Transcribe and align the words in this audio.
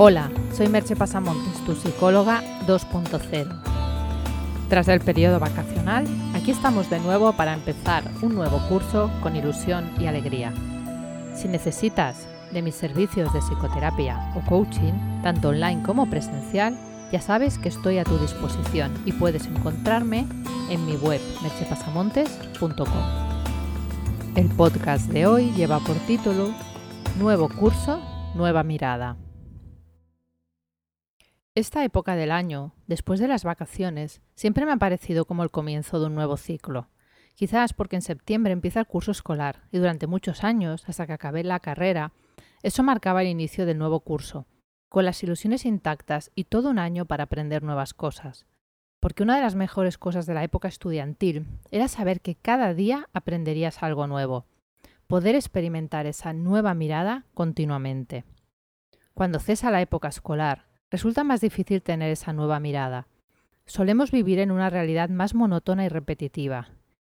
Hola, 0.00 0.30
soy 0.52 0.68
Merche 0.68 0.94
Pasamontes, 0.94 1.58
tu 1.66 1.74
psicóloga 1.74 2.40
2.0. 2.68 3.48
Tras 4.68 4.86
el 4.86 5.00
periodo 5.00 5.40
vacacional, 5.40 6.06
aquí 6.36 6.52
estamos 6.52 6.88
de 6.88 7.00
nuevo 7.00 7.32
para 7.32 7.52
empezar 7.52 8.04
un 8.22 8.36
nuevo 8.36 8.60
curso 8.68 9.10
con 9.24 9.34
ilusión 9.34 9.90
y 9.98 10.06
alegría. 10.06 10.52
Si 11.34 11.48
necesitas 11.48 12.28
de 12.52 12.62
mis 12.62 12.76
servicios 12.76 13.32
de 13.32 13.40
psicoterapia 13.40 14.32
o 14.36 14.40
coaching, 14.48 14.92
tanto 15.24 15.48
online 15.48 15.82
como 15.82 16.08
presencial, 16.08 16.78
ya 17.10 17.20
sabes 17.20 17.58
que 17.58 17.68
estoy 17.68 17.98
a 17.98 18.04
tu 18.04 18.18
disposición 18.18 18.92
y 19.04 19.10
puedes 19.10 19.46
encontrarme 19.46 20.28
en 20.70 20.86
mi 20.86 20.94
web 20.94 21.20
merchepasamontes.com. 21.42 22.88
El 24.36 24.46
podcast 24.50 25.10
de 25.10 25.26
hoy 25.26 25.50
lleva 25.56 25.80
por 25.80 25.96
título 26.06 26.54
Nuevo 27.18 27.48
curso, 27.48 28.00
nueva 28.36 28.62
mirada. 28.62 29.16
Esta 31.58 31.82
época 31.82 32.14
del 32.14 32.30
año, 32.30 32.72
después 32.86 33.18
de 33.18 33.26
las 33.26 33.42
vacaciones, 33.42 34.22
siempre 34.36 34.64
me 34.64 34.70
ha 34.70 34.76
parecido 34.76 35.24
como 35.24 35.42
el 35.42 35.50
comienzo 35.50 35.98
de 35.98 36.06
un 36.06 36.14
nuevo 36.14 36.36
ciclo. 36.36 36.88
Quizás 37.34 37.72
porque 37.72 37.96
en 37.96 38.02
septiembre 38.02 38.52
empieza 38.52 38.78
el 38.78 38.86
curso 38.86 39.10
escolar 39.10 39.64
y 39.72 39.78
durante 39.78 40.06
muchos 40.06 40.44
años, 40.44 40.84
hasta 40.88 41.08
que 41.08 41.14
acabé 41.14 41.42
la 41.42 41.58
carrera, 41.58 42.12
eso 42.62 42.84
marcaba 42.84 43.22
el 43.22 43.26
inicio 43.26 43.66
del 43.66 43.76
nuevo 43.76 43.98
curso, 43.98 44.46
con 44.88 45.04
las 45.04 45.20
ilusiones 45.24 45.64
intactas 45.64 46.30
y 46.36 46.44
todo 46.44 46.70
un 46.70 46.78
año 46.78 47.06
para 47.06 47.24
aprender 47.24 47.64
nuevas 47.64 47.92
cosas. 47.92 48.46
Porque 49.00 49.24
una 49.24 49.34
de 49.34 49.42
las 49.42 49.56
mejores 49.56 49.98
cosas 49.98 50.26
de 50.26 50.34
la 50.34 50.44
época 50.44 50.68
estudiantil 50.68 51.48
era 51.72 51.88
saber 51.88 52.20
que 52.20 52.36
cada 52.36 52.72
día 52.72 53.08
aprenderías 53.12 53.82
algo 53.82 54.06
nuevo, 54.06 54.46
poder 55.08 55.34
experimentar 55.34 56.06
esa 56.06 56.32
nueva 56.32 56.74
mirada 56.74 57.24
continuamente. 57.34 58.24
Cuando 59.12 59.40
cesa 59.40 59.72
la 59.72 59.80
época 59.80 60.06
escolar 60.06 60.67
resulta 60.90 61.24
más 61.24 61.40
difícil 61.40 61.82
tener 61.82 62.10
esa 62.10 62.32
nueva 62.32 62.60
mirada. 62.60 63.08
Solemos 63.66 64.10
vivir 64.10 64.38
en 64.38 64.50
una 64.50 64.70
realidad 64.70 65.08
más 65.10 65.34
monótona 65.34 65.84
y 65.84 65.88
repetitiva. 65.88 66.70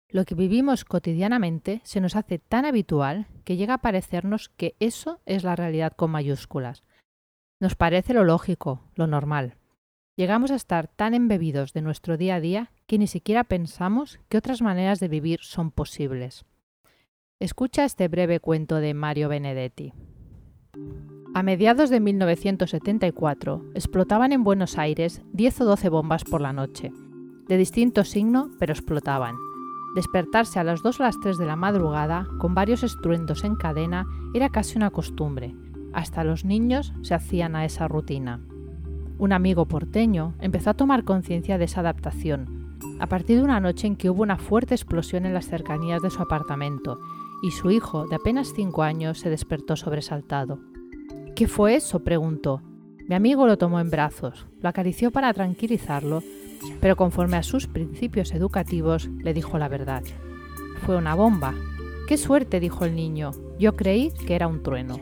Lo 0.09 0.23
que 0.23 0.35
vivimos 0.35 0.85
cotidianamente 0.85 1.81
se 1.83 1.99
nos 1.99 2.15
hace 2.15 2.39
tan 2.39 2.65
habitual 2.65 3.27
que 3.43 3.57
llega 3.57 3.75
a 3.75 3.81
parecernos 3.81 4.49
que 4.49 4.75
eso 4.79 5.19
es 5.25 5.43
la 5.43 5.55
realidad 5.55 5.93
con 5.93 6.11
mayúsculas. 6.11 6.83
Nos 7.59 7.75
parece 7.75 8.13
lo 8.13 8.23
lógico, 8.23 8.81
lo 8.95 9.07
normal. 9.07 9.57
Llegamos 10.15 10.51
a 10.51 10.55
estar 10.55 10.87
tan 10.87 11.13
embebidos 11.13 11.73
de 11.73 11.81
nuestro 11.81 12.15
día 12.15 12.35
a 12.35 12.39
día 12.39 12.71
que 12.87 12.97
ni 12.97 13.07
siquiera 13.07 13.43
pensamos 13.43 14.19
que 14.29 14.37
otras 14.37 14.61
maneras 14.61 14.99
de 14.99 15.09
vivir 15.09 15.39
son 15.41 15.71
posibles. 15.71 16.45
Escucha 17.39 17.83
este 17.83 18.07
breve 18.07 18.39
cuento 18.39 18.77
de 18.77 18.93
Mario 18.93 19.27
Benedetti. 19.27 19.93
A 21.35 21.43
mediados 21.43 21.89
de 21.89 21.99
1974 21.99 23.61
explotaban 23.73 24.31
en 24.31 24.45
Buenos 24.45 24.77
Aires 24.77 25.21
10 25.33 25.59
o 25.59 25.65
12 25.65 25.89
bombas 25.89 26.23
por 26.23 26.39
la 26.39 26.53
noche, 26.53 26.93
de 27.49 27.57
distinto 27.57 28.05
signo, 28.05 28.51
pero 28.57 28.71
explotaban. 28.71 29.35
Despertarse 29.95 30.59
a 30.59 30.63
las 30.63 30.81
2 30.81 30.97
o 30.97 31.03
las 31.03 31.19
3 31.19 31.37
de 31.37 31.45
la 31.45 31.57
madrugada, 31.57 32.25
con 32.39 32.55
varios 32.55 32.83
estruendos 32.83 33.43
en 33.43 33.57
cadena, 33.57 34.05
era 34.33 34.47
casi 34.47 34.77
una 34.77 34.91
costumbre. 34.91 35.53
Hasta 35.91 36.23
los 36.23 36.45
niños 36.45 36.93
se 37.01 37.15
hacían 37.15 37.57
a 37.57 37.65
esa 37.65 37.89
rutina. 37.89 38.39
Un 39.17 39.33
amigo 39.33 39.65
porteño 39.65 40.35
empezó 40.39 40.69
a 40.69 40.75
tomar 40.75 41.03
conciencia 41.03 41.57
de 41.57 41.65
esa 41.65 41.81
adaptación, 41.81 42.77
a 43.01 43.07
partir 43.07 43.39
de 43.39 43.43
una 43.43 43.59
noche 43.59 43.87
en 43.87 43.97
que 43.97 44.09
hubo 44.09 44.23
una 44.23 44.37
fuerte 44.37 44.73
explosión 44.73 45.25
en 45.25 45.33
las 45.33 45.49
cercanías 45.49 46.01
de 46.01 46.11
su 46.11 46.21
apartamento, 46.21 46.97
y 47.43 47.51
su 47.51 47.71
hijo, 47.71 48.07
de 48.07 48.15
apenas 48.15 48.53
5 48.55 48.83
años, 48.83 49.19
se 49.19 49.29
despertó 49.29 49.75
sobresaltado. 49.75 50.59
¿Qué 51.35 51.47
fue 51.49 51.75
eso? 51.75 51.99
preguntó. 51.99 52.61
Mi 53.09 53.13
amigo 53.13 53.45
lo 53.45 53.57
tomó 53.57 53.81
en 53.81 53.89
brazos, 53.89 54.47
lo 54.61 54.69
acarició 54.69 55.11
para 55.11 55.33
tranquilizarlo, 55.33 56.23
pero 56.79 56.95
conforme 56.95 57.35
a 57.35 57.43
sus 57.43 57.67
principios 57.67 58.31
educativos 58.31 59.09
le 59.21 59.33
dijo 59.33 59.57
la 59.57 59.67
verdad. 59.67 60.01
Fue 60.85 60.95
una 60.95 61.13
bomba. 61.13 61.53
¡Qué 62.07 62.15
suerte! 62.15 62.61
dijo 62.61 62.85
el 62.85 62.95
niño. 62.95 63.31
Yo 63.59 63.75
creí 63.75 64.11
que 64.25 64.33
era 64.33 64.47
un 64.47 64.63
trueno. 64.63 65.01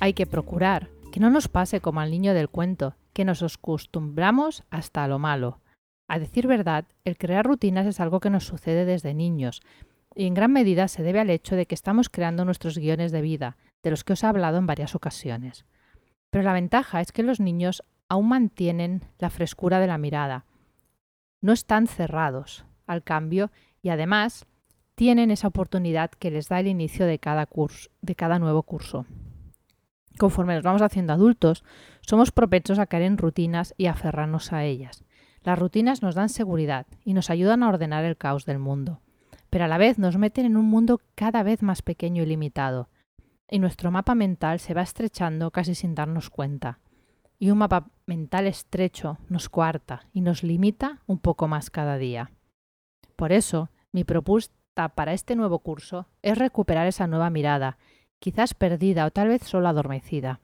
Hay 0.00 0.12
que 0.12 0.26
procurar 0.26 0.90
que 1.12 1.20
no 1.20 1.30
nos 1.30 1.46
pase 1.46 1.80
como 1.80 2.00
al 2.00 2.10
niño 2.10 2.34
del 2.34 2.48
cuento, 2.48 2.96
que 3.12 3.24
nos 3.24 3.44
acostumbramos 3.44 4.64
hasta 4.70 5.04
a 5.04 5.08
lo 5.08 5.20
malo. 5.20 5.60
A 6.08 6.18
decir 6.18 6.48
verdad, 6.48 6.84
el 7.04 7.16
crear 7.16 7.46
rutinas 7.46 7.86
es 7.86 8.00
algo 8.00 8.18
que 8.18 8.28
nos 8.28 8.44
sucede 8.44 8.84
desde 8.86 9.14
niños, 9.14 9.62
y 10.16 10.26
en 10.26 10.34
gran 10.34 10.52
medida 10.52 10.88
se 10.88 11.04
debe 11.04 11.20
al 11.20 11.30
hecho 11.30 11.54
de 11.54 11.66
que 11.66 11.76
estamos 11.76 12.08
creando 12.08 12.44
nuestros 12.44 12.76
guiones 12.76 13.12
de 13.12 13.22
vida, 13.22 13.56
de 13.84 13.90
los 13.90 14.02
que 14.02 14.14
os 14.14 14.24
he 14.24 14.26
hablado 14.26 14.58
en 14.58 14.66
varias 14.66 14.96
ocasiones. 14.96 15.66
Pero 16.30 16.42
la 16.42 16.54
ventaja 16.54 17.00
es 17.00 17.12
que 17.12 17.22
los 17.22 17.38
niños 17.38 17.84
aún 18.08 18.28
mantienen 18.28 19.04
la 19.18 19.30
frescura 19.30 19.78
de 19.78 19.86
la 19.86 19.98
mirada. 19.98 20.46
No 21.40 21.52
están 21.52 21.86
cerrados 21.86 22.64
al 22.86 23.04
cambio 23.04 23.52
y 23.82 23.90
además 23.90 24.46
tienen 24.94 25.30
esa 25.30 25.48
oportunidad 25.48 26.10
que 26.10 26.30
les 26.30 26.48
da 26.48 26.60
el 26.60 26.66
inicio 26.66 27.06
de 27.06 27.18
cada, 27.18 27.46
curso, 27.46 27.90
de 28.00 28.14
cada 28.14 28.38
nuevo 28.38 28.62
curso. 28.62 29.06
Conforme 30.18 30.54
nos 30.54 30.62
vamos 30.62 30.82
haciendo 30.82 31.12
adultos, 31.12 31.64
somos 32.00 32.30
propensos 32.30 32.78
a 32.78 32.86
caer 32.86 33.02
en 33.02 33.18
rutinas 33.18 33.74
y 33.76 33.86
aferrarnos 33.86 34.52
a 34.52 34.64
ellas. 34.64 35.04
Las 35.42 35.58
rutinas 35.58 36.02
nos 36.02 36.14
dan 36.14 36.30
seguridad 36.30 36.86
y 37.04 37.12
nos 37.12 37.28
ayudan 37.28 37.62
a 37.62 37.68
ordenar 37.68 38.04
el 38.04 38.16
caos 38.16 38.46
del 38.46 38.58
mundo, 38.58 39.00
pero 39.50 39.64
a 39.64 39.68
la 39.68 39.76
vez 39.76 39.98
nos 39.98 40.16
meten 40.16 40.46
en 40.46 40.56
un 40.56 40.64
mundo 40.66 41.00
cada 41.16 41.42
vez 41.42 41.62
más 41.62 41.82
pequeño 41.82 42.22
y 42.22 42.26
limitado, 42.26 42.88
y 43.50 43.58
nuestro 43.58 43.90
mapa 43.90 44.14
mental 44.14 44.58
se 44.60 44.74
va 44.74 44.82
estrechando 44.82 45.50
casi 45.50 45.74
sin 45.74 45.94
darnos 45.94 46.30
cuenta. 46.30 46.80
Y 47.38 47.50
un 47.50 47.58
mapa 47.58 47.90
mental 48.06 48.46
estrecho 48.46 49.18
nos 49.28 49.48
coarta 49.48 50.06
y 50.12 50.20
nos 50.20 50.42
limita 50.42 51.02
un 51.06 51.18
poco 51.18 51.48
más 51.48 51.70
cada 51.70 51.98
día. 51.98 52.30
Por 53.16 53.32
eso, 53.32 53.70
mi 53.92 54.04
propuesta 54.04 54.88
para 54.94 55.12
este 55.12 55.36
nuevo 55.36 55.58
curso 55.60 56.06
es 56.22 56.38
recuperar 56.38 56.86
esa 56.86 57.06
nueva 57.06 57.30
mirada, 57.30 57.78
quizás 58.18 58.54
perdida 58.54 59.06
o 59.06 59.10
tal 59.10 59.28
vez 59.28 59.42
solo 59.42 59.68
adormecida. 59.68 60.40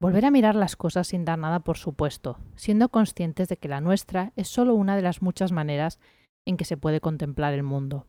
Volver 0.00 0.24
a 0.26 0.30
mirar 0.30 0.54
las 0.54 0.76
cosas 0.76 1.08
sin 1.08 1.24
dar 1.24 1.38
nada 1.38 1.60
por 1.60 1.78
supuesto, 1.78 2.38
siendo 2.56 2.88
conscientes 2.88 3.48
de 3.48 3.56
que 3.56 3.68
la 3.68 3.80
nuestra 3.80 4.32
es 4.36 4.48
solo 4.48 4.74
una 4.74 4.96
de 4.96 5.02
las 5.02 5.22
muchas 5.22 5.52
maneras 5.52 5.98
en 6.44 6.56
que 6.56 6.64
se 6.64 6.76
puede 6.76 7.00
contemplar 7.00 7.54
el 7.54 7.62
mundo. 7.62 8.06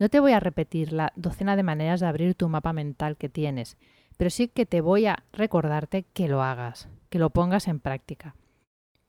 No 0.00 0.08
te 0.08 0.18
voy 0.18 0.32
a 0.32 0.40
repetir 0.40 0.94
la 0.94 1.12
docena 1.14 1.56
de 1.56 1.62
maneras 1.62 2.00
de 2.00 2.06
abrir 2.06 2.34
tu 2.34 2.48
mapa 2.48 2.72
mental 2.72 3.18
que 3.18 3.28
tienes, 3.28 3.76
pero 4.16 4.30
sí 4.30 4.48
que 4.48 4.64
te 4.64 4.80
voy 4.80 5.04
a 5.04 5.24
recordarte 5.30 6.04
que 6.14 6.26
lo 6.26 6.42
hagas, 6.42 6.88
que 7.10 7.18
lo 7.18 7.28
pongas 7.28 7.68
en 7.68 7.80
práctica, 7.80 8.34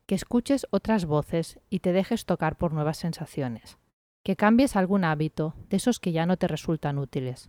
que 0.04 0.14
escuches 0.14 0.66
otras 0.68 1.06
voces 1.06 1.58
y 1.70 1.78
te 1.78 1.94
dejes 1.94 2.26
tocar 2.26 2.58
por 2.58 2.74
nuevas 2.74 2.98
sensaciones, 2.98 3.78
que 4.22 4.36
cambies 4.36 4.76
algún 4.76 5.04
hábito 5.04 5.54
de 5.70 5.78
esos 5.78 5.98
que 5.98 6.12
ya 6.12 6.26
no 6.26 6.36
te 6.36 6.46
resultan 6.46 6.98
útiles, 6.98 7.48